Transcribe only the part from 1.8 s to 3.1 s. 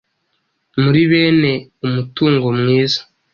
umutungo mwiza,